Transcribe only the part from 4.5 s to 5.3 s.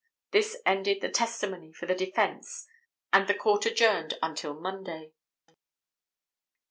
Monday.